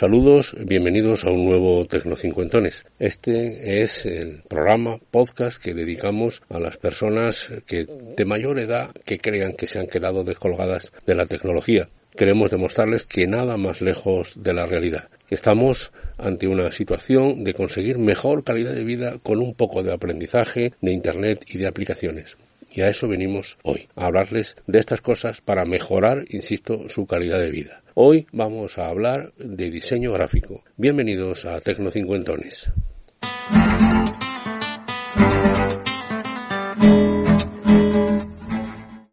Saludos, 0.00 0.56
bienvenidos 0.58 1.26
a 1.26 1.30
un 1.30 1.44
nuevo 1.44 1.84
Tecnocincuentones. 1.84 2.86
Este 2.98 3.82
es 3.82 4.06
el 4.06 4.42
programa, 4.48 4.96
podcast 5.10 5.62
que 5.62 5.74
dedicamos 5.74 6.40
a 6.48 6.58
las 6.58 6.78
personas 6.78 7.52
que 7.66 7.86
de 8.16 8.24
mayor 8.24 8.58
edad 8.58 8.92
que 9.04 9.18
crean 9.18 9.52
que 9.52 9.66
se 9.66 9.78
han 9.78 9.88
quedado 9.88 10.24
descolgadas 10.24 10.90
de 11.04 11.14
la 11.14 11.26
tecnología. 11.26 11.86
Queremos 12.16 12.50
demostrarles 12.50 13.06
que 13.06 13.26
nada 13.26 13.58
más 13.58 13.82
lejos 13.82 14.42
de 14.42 14.54
la 14.54 14.64
realidad. 14.64 15.10
Estamos 15.28 15.92
ante 16.16 16.48
una 16.48 16.72
situación 16.72 17.44
de 17.44 17.52
conseguir 17.52 17.98
mejor 17.98 18.42
calidad 18.42 18.72
de 18.72 18.84
vida 18.84 19.18
con 19.22 19.38
un 19.38 19.52
poco 19.52 19.82
de 19.82 19.92
aprendizaje, 19.92 20.72
de 20.80 20.92
Internet 20.92 21.44
y 21.46 21.58
de 21.58 21.66
aplicaciones. 21.66 22.38
Y 22.72 22.82
a 22.82 22.88
eso 22.88 23.08
venimos 23.08 23.58
hoy, 23.62 23.88
a 23.96 24.06
hablarles 24.06 24.56
de 24.66 24.78
estas 24.78 25.00
cosas 25.00 25.40
para 25.40 25.64
mejorar, 25.64 26.24
insisto, 26.28 26.88
su 26.88 27.06
calidad 27.06 27.40
de 27.40 27.50
vida. 27.50 27.82
Hoy 27.94 28.26
vamos 28.32 28.78
a 28.78 28.86
hablar 28.86 29.32
de 29.36 29.70
diseño 29.70 30.12
gráfico. 30.12 30.62
Bienvenidos 30.76 31.44
a 31.46 31.60
Tecnocincuentones. 31.60 32.70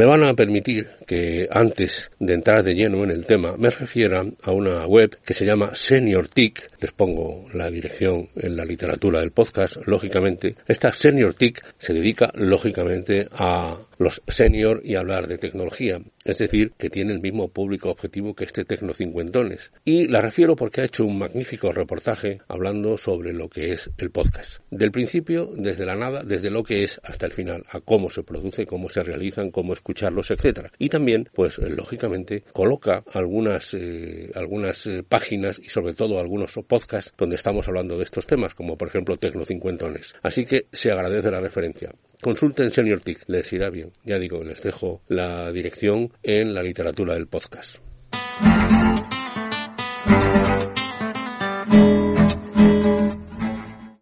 Me 0.00 0.06
van 0.06 0.24
a 0.24 0.32
permitir 0.32 0.88
que 1.06 1.46
antes 1.50 2.10
de 2.18 2.32
entrar 2.32 2.62
de 2.62 2.72
lleno 2.72 3.04
en 3.04 3.10
el 3.10 3.26
tema 3.26 3.58
me 3.58 3.68
refiera 3.68 4.24
a 4.42 4.50
una 4.50 4.86
web 4.86 5.18
que 5.22 5.34
se 5.34 5.44
llama 5.44 5.74
Senior 5.74 6.26
TIC. 6.26 6.70
Les 6.80 6.92
pongo 6.92 7.44
la 7.52 7.70
dirección 7.70 8.30
en 8.34 8.56
la 8.56 8.64
literatura 8.64 9.20
del 9.20 9.32
podcast, 9.32 9.76
lógicamente. 9.84 10.54
Esta 10.66 10.90
Senior 10.94 11.34
se 11.78 11.92
dedica, 11.92 12.32
lógicamente, 12.32 13.28
a 13.30 13.76
los 14.00 14.22
senior 14.26 14.80
y 14.82 14.94
hablar 14.94 15.28
de 15.28 15.36
tecnología, 15.36 16.00
es 16.24 16.38
decir, 16.38 16.72
que 16.78 16.88
tiene 16.88 17.12
el 17.12 17.20
mismo 17.20 17.48
público 17.48 17.90
objetivo 17.90 18.34
que 18.34 18.44
este 18.44 18.64
Tecno 18.64 18.94
Cincuentones. 18.94 19.72
Y 19.84 20.08
la 20.08 20.22
refiero 20.22 20.56
porque 20.56 20.80
ha 20.80 20.84
hecho 20.84 21.04
un 21.04 21.18
magnífico 21.18 21.70
reportaje 21.70 22.40
hablando 22.48 22.96
sobre 22.96 23.34
lo 23.34 23.50
que 23.50 23.72
es 23.72 23.90
el 23.98 24.10
podcast. 24.10 24.62
Del 24.70 24.90
principio, 24.90 25.50
desde 25.54 25.84
la 25.84 25.96
nada, 25.96 26.24
desde 26.24 26.50
lo 26.50 26.64
que 26.64 26.82
es 26.82 26.98
hasta 27.04 27.26
el 27.26 27.32
final, 27.32 27.66
a 27.68 27.80
cómo 27.80 28.08
se 28.08 28.22
produce, 28.22 28.64
cómo 28.64 28.88
se 28.88 29.02
realizan, 29.02 29.50
cómo 29.50 29.74
escucharlos, 29.74 30.30
etcétera. 30.30 30.72
Y 30.78 30.88
también, 30.88 31.28
pues 31.34 31.58
lógicamente, 31.58 32.42
coloca 32.54 33.04
algunas 33.12 33.74
eh, 33.74 34.30
algunas 34.34 34.86
eh, 34.86 35.02
páginas 35.06 35.58
y 35.58 35.68
sobre 35.68 35.92
todo 35.92 36.18
algunos 36.18 36.58
podcasts 36.66 37.12
donde 37.18 37.36
estamos 37.36 37.68
hablando 37.68 37.98
de 37.98 38.04
estos 38.04 38.26
temas, 38.26 38.54
como 38.54 38.78
por 38.78 38.88
ejemplo 38.88 39.18
Tecno 39.18 39.44
Cincuentones. 39.44 40.14
Así 40.22 40.46
que 40.46 40.68
se 40.72 40.90
agradece 40.90 41.30
la 41.30 41.40
referencia. 41.40 41.92
Consulten 42.20 42.70
Senior 42.70 43.00
TIC, 43.00 43.28
les 43.28 43.50
irá 43.52 43.70
bien. 43.70 43.92
Ya 44.04 44.18
digo, 44.18 44.44
les 44.44 44.60
dejo 44.62 45.00
la 45.08 45.50
dirección 45.52 46.12
en 46.22 46.52
la 46.52 46.62
literatura 46.62 47.14
del 47.14 47.26
podcast. 47.26 47.78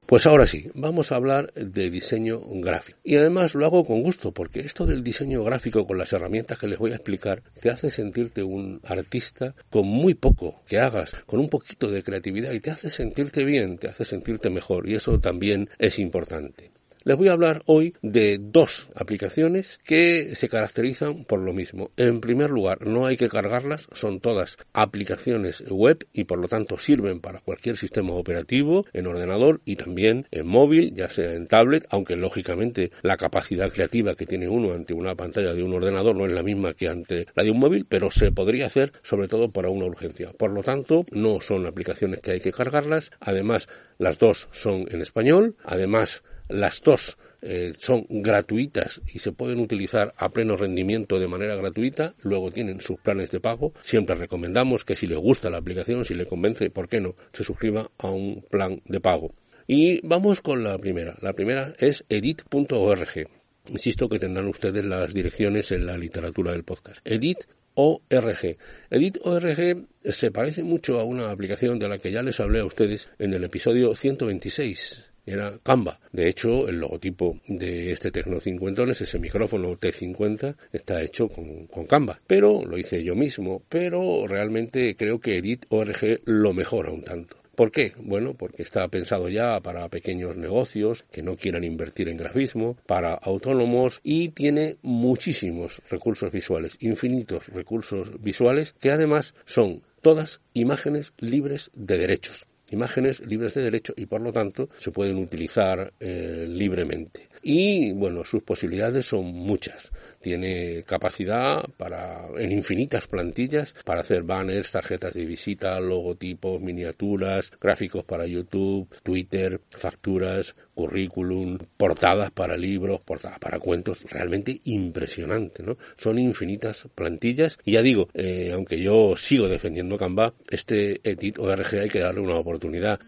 Pues 0.09 0.27
ahora 0.27 0.47
sí, 0.47 0.69
vamos 0.75 1.12
a 1.12 1.17
hablar 1.17 1.53
de 1.53 1.91
diseño 1.91 2.41
gráfico. 2.45 2.99
Y 3.05 3.17
además 3.17 3.55
lo 3.55 3.67
hago 3.67 3.84
con 3.84 4.03
gusto, 4.03 4.33
porque 4.33 4.61
esto 4.61 4.87
del 4.87 5.05
diseño 5.05 5.45
gráfico 5.45 5.87
con 5.87 5.99
las 5.99 6.12
herramientas 6.15 6.59
que 6.59 6.67
les 6.67 6.78
voy 6.78 6.93
a 6.93 6.97
explicar 6.97 7.43
te 7.61 7.71
hace 7.71 7.91
sentirte 7.91 8.43
un 8.43 8.81
artista 8.84 9.55
con 9.69 9.87
muy 9.87 10.15
poco 10.15 10.62
que 10.67 10.78
hagas, 10.78 11.15
con 11.27 11.41
un 11.41 11.51
poquito 11.51 11.91
de 11.91 12.03
creatividad 12.03 12.53
y 12.53 12.61
te 12.61 12.71
hace 12.71 12.89
sentirte 12.89 13.45
bien, 13.45 13.77
te 13.77 13.89
hace 13.89 14.07
sentirte 14.07 14.49
mejor 14.49 14.89
y 14.89 14.95
eso 14.95 15.21
también 15.21 15.69
es 15.78 15.99
importante. 15.99 16.71
Les 17.04 17.16
voy 17.16 17.28
a 17.28 17.32
hablar 17.32 17.62
hoy 17.66 17.94
de 18.03 18.38
dos 18.41 18.88
aplicaciones 18.94 19.78
que 19.84 20.34
se 20.34 20.48
caracterizan 20.48 21.25
por 21.25 21.38
lo 21.38 21.53
mismo. 21.53 21.91
En 21.97 22.20
primer 22.20 22.50
lugar, 22.50 22.86
no 22.86 23.06
hay 23.06 23.16
que 23.16 23.28
cargarlas, 23.28 23.86
son 23.92 24.20
todas 24.20 24.59
aplicaciones 24.72 25.62
web 25.70 26.06
y 26.12 26.25
por 26.25 26.38
lo 26.38 26.48
tanto 26.48 26.76
sirven 26.76 27.20
para 27.20 27.41
cualquier 27.41 27.76
sistema 27.76 28.12
operativo, 28.14 28.84
en 28.92 29.06
ordenador 29.06 29.60
y 29.64 29.76
también 29.76 30.26
en 30.32 30.48
móvil, 30.48 30.92
ya 30.94 31.09
sea 31.09 31.34
en 31.34 31.47
tablet, 31.47 31.86
aunque 31.91 32.16
lógicamente 32.16 32.91
la 33.03 33.16
capacidad 33.16 33.70
creativa 33.70 34.16
que 34.16 34.26
tiene 34.26 34.48
uno 34.48 34.75
ante 34.75 34.92
una 34.92 35.15
pantalla 35.15 35.54
de 35.54 35.62
un 35.62 35.75
ordenador 35.75 36.16
no 36.16 36.26
es 36.26 36.32
la 36.32 36.42
misma 36.42 36.75
que 36.75 36.88
ante 36.88 37.26
la 37.34 37.44
de 37.44 37.50
un 37.53 37.60
móvil, 37.60 37.86
pero 37.88 38.10
se 38.10 38.32
podría 38.32 38.66
hacer 38.66 38.92
sobre 39.03 39.28
todo 39.28 39.53
para 39.53 39.70
una 39.70 39.86
urgencia. 39.86 40.32
Por 40.36 40.50
lo 40.50 40.62
tanto, 40.62 41.06
no 41.12 41.41
son 41.41 41.65
aplicaciones 41.66 42.20
que 42.20 42.32
hay 42.32 42.41
que 42.41 42.53
cargarlas, 42.53 43.12
además 43.20 43.69
las 43.98 44.19
dos 44.19 44.48
son 44.50 44.86
en 44.91 45.00
español, 45.00 45.56
además 45.65 46.22
las 46.48 46.81
dos 46.82 47.19
eh, 47.41 47.75
son 47.78 48.04
gratuitas 48.09 49.00
y 49.12 49.20
se 49.20 49.32
pueden 49.32 49.60
utilizar 49.60 50.12
a 50.16 50.28
pleno 50.28 50.56
rendimiento 50.56 51.19
de 51.19 51.28
manera 51.28 51.56
gratuita. 51.56 52.14
Luego 52.22 52.50
tienen 52.50 52.81
sus 52.81 52.98
planes 52.98 53.31
de 53.31 53.41
pago. 53.41 53.72
Siempre 53.82 54.16
recomendamos 54.16 54.84
que 54.84 54.97
si 54.97 55.06
le 55.06 55.16
gusta 55.16 55.50
la 55.50 55.59
aplicación, 55.59 56.04
si 56.04 56.14
le 56.14 56.26
convence, 56.26 56.70
¿por 56.70 56.88
qué 56.88 57.00
no? 57.00 57.14
Se 57.32 57.44
suscriba 57.44 57.91
a 57.98 58.10
un 58.10 58.44
plan 58.50 58.82
de 58.86 59.00
pago. 59.00 59.34
Y 59.66 60.06
vamos 60.06 60.41
con 60.41 60.64
la 60.64 60.78
primera. 60.78 61.16
La 61.20 61.34
primera 61.34 61.75
es 61.78 62.04
edit.org. 62.09 63.28
Insisto 63.70 64.09
que 64.09 64.19
tendrán 64.19 64.48
ustedes 64.48 64.84
las 64.84 65.12
direcciones 65.12 65.70
en 65.72 65.86
la 65.86 65.98
literatura 65.98 66.53
del 66.53 66.65
podcast. 66.65 67.00
Edit.org. 67.04 68.56
Edit.org 68.91 69.86
se 70.03 70.30
parece 70.30 70.62
mucho 70.62 70.98
a 70.98 71.04
una 71.04 71.30
aplicación 71.30 71.78
de 71.78 71.88
la 71.88 71.98
que 71.98 72.10
ya 72.10 72.22
les 72.22 72.41
hablé 72.41 72.60
a 72.60 72.65
ustedes 72.65 73.10
en 73.19 73.34
el 73.34 73.44
episodio 73.44 73.94
126 73.94 75.08
era 75.28 75.59
Canva. 75.62 76.00
De 76.12 76.28
hecho, 76.28 76.69
el 76.69 76.81
logotipo 76.81 77.41
de 77.47 77.93
este 77.93 78.11
Tecno 78.11 78.41
50, 78.41 78.84
ese 78.84 79.19
micrófono 79.19 79.77
T50, 79.77 80.56
está 80.72 81.03
hecho 81.03 81.28
con, 81.28 81.66
con, 81.66 81.87
Canva. 81.87 82.21
Pero 82.27 82.65
lo 82.65 82.78
hice 82.78 83.03
yo 83.03 83.15
mismo, 83.15 83.62
pero 83.69 84.27
realmente 84.27 84.97
creo 84.97 85.21
que 85.21 85.39
Edit.org 85.39 86.21
lo 86.25 86.53
mejora 86.53 86.91
un 86.91 87.03
tanto. 87.03 87.37
¿Por 87.59 87.72
qué? 87.72 87.93
Bueno, 87.99 88.34
porque 88.34 88.62
está 88.62 88.87
pensado 88.87 89.28
ya 89.28 89.59
para 89.61 89.89
pequeños 89.89 90.37
negocios 90.37 91.05
que 91.11 91.25
no 91.25 91.37
quieran 91.37 91.65
invertir 91.65 92.09
en 92.09 92.16
grafismo, 92.16 92.77
para 92.87 93.15
autónomos 93.15 93.99
y 94.05 94.28
tiene 94.28 94.77
muchísimos 94.83 95.83
recursos 95.91 96.31
visuales, 96.31 96.77
infinitos 96.78 97.49
recursos 97.49 98.22
visuales 98.22 98.77
que 98.78 98.92
además 98.92 99.34
son 99.45 99.83
todas 100.03 100.41
imágenes 100.54 101.13
libres 101.19 101.72
de 101.75 101.98
derechos 101.98 102.47
imágenes 102.70 103.20
libres 103.20 103.54
de 103.54 103.62
derecho 103.62 103.92
y 103.97 104.06
por 104.06 104.20
lo 104.20 104.32
tanto 104.32 104.68
se 104.78 104.91
pueden 104.91 105.16
utilizar 105.18 105.92
eh, 106.00 106.47
libremente. 106.48 107.28
Y 107.42 107.92
bueno, 107.92 108.24
sus 108.24 108.42
posibilidades 108.42 109.06
son 109.06 109.26
muchas. 109.26 109.91
Tiene 110.20 110.82
capacidad 110.82 111.65
para, 111.76 112.26
en 112.36 112.50
infinitas 112.50 113.06
plantillas, 113.06 113.74
para 113.84 114.00
hacer 114.00 114.24
banners, 114.24 114.72
tarjetas 114.72 115.15
de 115.15 115.24
visita, 115.24 115.78
logotipos, 115.78 116.60
miniaturas, 116.60 117.53
gráficos 117.60 118.04
para 118.04 118.26
YouTube, 118.26 118.88
Twitter, 119.03 119.60
facturas, 119.70 120.56
currículum, 120.74 121.59
portadas 121.76 122.32
para 122.32 122.56
libros, 122.56 123.00
portadas 123.04 123.38
para 123.38 123.59
cuentos, 123.59 124.03
realmente 124.10 124.60
impresionante, 124.65 125.62
¿no? 125.62 125.76
Son 125.97 126.18
infinitas 126.18 126.88
plantillas 126.94 127.59
y 127.65 127.72
ya 127.72 127.82
digo, 127.82 128.09
eh, 128.15 128.50
aunque 128.53 128.80
yo 128.80 129.15
sigo 129.16 129.48
defendiendo 129.48 129.97
Canva, 129.97 130.34
este 130.50 131.00
Edit 131.09 131.38
ORG 131.38 131.80
hay 131.82 131.88
que 131.88 132.00
darle 132.00 132.20
una 132.20 132.34
oportunidad 132.34 132.58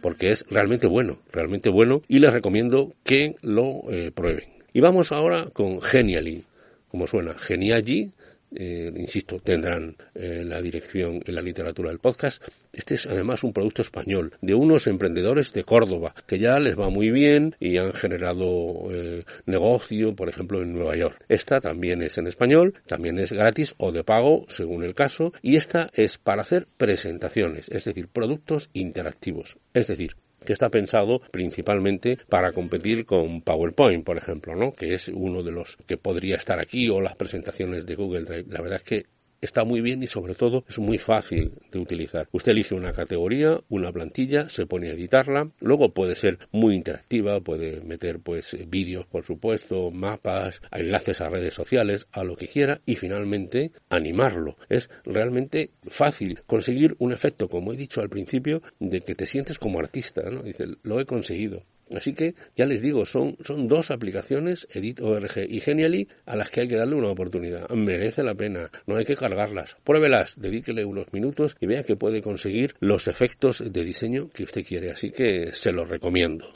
porque 0.01 0.31
es 0.31 0.45
realmente 0.51 0.87
bueno, 0.87 1.19
realmente 1.33 1.69
bueno 1.69 2.03
y 2.09 2.19
les 2.19 2.33
recomiendo 2.33 2.93
que 3.05 3.37
lo 3.43 3.83
eh, 3.91 4.11
prueben. 4.15 4.49
Y 4.73 4.81
vamos 4.81 5.13
ahora 5.13 5.47
con 5.53 5.81
Genially, 5.83 6.45
como 6.91 7.07
suena, 7.07 7.35
Genially, 7.35 8.13
eh, 8.53 8.93
insisto, 8.97 9.39
tendrán 9.39 9.97
eh, 10.15 10.43
la 10.45 10.61
dirección 10.61 11.23
en 11.25 11.35
la 11.35 11.43
literatura 11.43 11.91
del 11.91 11.99
podcast. 11.99 12.43
Este 12.73 12.95
es 12.95 13.07
además 13.07 13.45
un 13.45 13.53
producto 13.53 13.83
español 13.83 14.33
de 14.41 14.55
unos 14.55 14.87
emprendedores 14.87 15.53
de 15.53 15.65
Córdoba 15.65 16.15
que 16.27 16.39
ya 16.39 16.59
les 16.59 16.79
va 16.79 16.91
muy 16.91 17.11
bien 17.11 17.57
y 17.61 17.79
han 17.79 17.93
generado 17.93 18.89
eh, 18.91 19.25
negocio, 19.47 20.13
por 20.15 20.29
ejemplo, 20.29 20.63
en 20.63 20.75
Nueva 20.75 20.97
York. 20.97 21.25
Esta 21.29 21.61
también 21.61 22.03
es 22.03 22.19
en 22.19 22.27
español, 22.27 22.75
también 22.87 23.19
es 23.19 23.33
gratis 23.33 23.75
o 23.79 23.93
de 23.93 24.05
pago, 24.05 24.47
según 24.49 24.85
el 24.85 24.95
caso, 24.95 25.33
y 25.43 25.57
esta 25.57 25.91
es 25.95 26.19
para 26.19 26.43
hacer 26.43 26.67
presentaciones, 26.77 27.69
es 27.69 27.85
decir, 27.85 28.09
productos 28.09 28.71
interactivos. 28.73 29.59
Es 29.75 29.87
decir, 29.87 30.17
que 30.45 30.53
está 30.53 30.69
pensado 30.69 31.21
principalmente 31.31 32.19
para 32.29 32.53
competir 32.53 33.05
con 33.07 33.43
PowerPoint, 33.43 34.05
por 34.05 34.17
ejemplo, 34.17 34.55
¿no? 34.57 34.73
que 34.73 34.95
es 34.95 35.09
uno 35.09 35.43
de 35.43 35.53
los 35.53 35.77
que 35.87 35.97
podría 35.97 36.37
estar 36.37 36.59
aquí 36.59 36.89
o 36.89 37.01
las 37.01 37.17
presentaciones 37.17 37.87
de 37.87 37.95
Google 37.95 38.25
Drive. 38.25 38.47
La 38.49 38.61
verdad 38.61 38.79
es 38.79 38.85
que 38.85 39.07
está 39.41 39.65
muy 39.65 39.81
bien 39.81 40.03
y 40.03 40.07
sobre 40.07 40.35
todo 40.35 40.65
es 40.69 40.79
muy 40.79 40.99
fácil 40.99 41.53
de 41.71 41.79
utilizar. 41.79 42.29
Usted 42.33 42.53
elige 42.53 42.75
una 42.75 42.93
categoría, 42.93 43.61
una 43.69 43.93
plantilla, 43.93 44.49
se 44.49 44.67
pone 44.67 44.91
a 44.91 44.95
editarla, 44.95 45.51
luego 45.61 45.91
puede 45.91 46.17
ser 46.17 46.39
muy 46.53 46.75
interactiva, 46.75 47.41
puede 47.41 47.81
meter 47.81 48.21
pues 48.21 48.57
vídeos 48.69 49.07
por 49.07 49.25
supuesto, 49.25 49.91
mapas, 49.91 50.61
enlaces 50.73 51.21
a 51.21 51.29
redes 51.29 51.55
sociales, 51.55 52.07
a 52.13 52.25
lo 52.25 52.37
que 52.37 52.49
quiera 52.49 52.81
y 52.87 52.97
finalmente 52.97 53.73
animarlo. 53.89 54.57
Es 54.69 54.91
realmente 55.05 55.71
fácil 55.89 56.41
conseguir 56.47 56.97
un 56.99 57.13
efecto, 57.13 57.49
como 57.49 57.73
he 57.73 57.77
dicho 57.77 58.01
al 58.01 58.09
principio, 58.09 58.63
de 58.79 59.01
que 59.01 59.15
te 59.15 59.27
sientes 59.27 59.59
como 59.59 59.79
artista, 59.79 60.23
¿no? 60.31 60.43
Dice, 60.43 60.67
lo 60.83 61.01
he 61.01 61.07
conseguido. 61.07 61.63
Así 61.95 62.15
que 62.15 62.35
ya 62.57 62.67
les 62.67 62.83
digo, 62.83 63.05
son, 63.05 63.37
son 63.43 63.69
dos 63.69 63.91
aplicaciones, 63.91 64.69
EditORG 64.73 65.47
y 65.49 65.61
Genially, 65.61 66.09
a 66.27 66.37
las 66.37 66.51
que 66.51 66.63
hay 66.63 66.69
que 66.69 66.77
darle 66.77 66.95
una 66.97 67.09
oportunidad. 67.09 67.69
Merece 67.71 68.23
la 68.23 68.35
pena, 68.35 68.71
no 68.87 68.97
hay 68.97 69.05
que 69.05 69.17
cargarlas. 69.17 69.77
Pruébelas, 69.85 70.35
dedíquele 70.37 70.85
unos 70.85 71.13
minutos 71.13 71.57
y 71.61 71.67
vea 71.67 71.83
que 71.83 71.97
puede 71.97 72.23
conseguir 72.23 72.75
los 72.81 73.09
efectos 73.09 73.63
de 73.65 73.85
diseño 73.85 74.31
que 74.31 74.45
usted 74.45 74.65
quiere. 74.65 74.91
Así 74.91 75.11
que 75.11 75.53
se 75.53 75.73
los 75.73 75.89
recomiendo. 75.89 76.51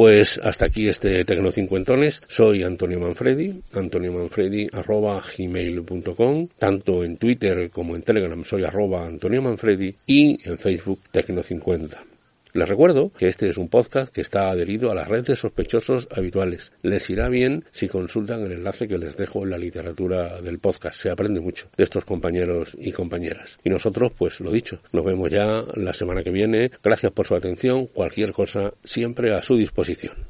Pues 0.00 0.40
hasta 0.42 0.64
aquí 0.64 0.88
este 0.88 1.26
Tecnocincuentones. 1.26 2.22
Soy 2.26 2.62
Antonio 2.62 2.98
Manfredi, 2.98 3.60
Antonio 3.74 4.14
Manfredi 4.14 4.66
arroba 4.72 5.22
gmail.com, 5.36 6.48
tanto 6.58 7.04
en 7.04 7.18
Twitter 7.18 7.68
como 7.70 7.94
en 7.94 8.00
Telegram 8.00 8.42
soy 8.42 8.64
arroba 8.64 9.04
Antonio 9.04 9.42
Manfredi 9.42 9.94
y 10.06 10.38
en 10.48 10.56
Facebook 10.56 11.00
Tecno50. 11.12 12.09
Les 12.52 12.68
recuerdo 12.68 13.12
que 13.12 13.28
este 13.28 13.48
es 13.48 13.58
un 13.58 13.68
podcast 13.68 14.12
que 14.12 14.20
está 14.20 14.50
adherido 14.50 14.90
a 14.90 14.94
las 14.94 15.06
redes 15.06 15.26
de 15.26 15.36
sospechosos 15.36 16.08
habituales. 16.10 16.72
Les 16.82 17.08
irá 17.08 17.28
bien 17.28 17.64
si 17.70 17.88
consultan 17.88 18.42
el 18.42 18.52
enlace 18.52 18.88
que 18.88 18.98
les 18.98 19.16
dejo 19.16 19.44
en 19.44 19.50
la 19.50 19.58
literatura 19.58 20.40
del 20.40 20.58
podcast. 20.58 21.00
Se 21.00 21.10
aprende 21.10 21.40
mucho 21.40 21.68
de 21.76 21.84
estos 21.84 22.04
compañeros 22.04 22.76
y 22.78 22.90
compañeras. 22.90 23.58
Y 23.62 23.70
nosotros, 23.70 24.12
pues 24.18 24.40
lo 24.40 24.50
dicho, 24.50 24.80
nos 24.92 25.04
vemos 25.04 25.30
ya 25.30 25.62
la 25.74 25.92
semana 25.92 26.24
que 26.24 26.30
viene. 26.30 26.72
Gracias 26.82 27.12
por 27.12 27.26
su 27.26 27.36
atención. 27.36 27.86
Cualquier 27.86 28.32
cosa 28.32 28.72
siempre 28.82 29.32
a 29.32 29.42
su 29.42 29.56
disposición. 29.56 30.26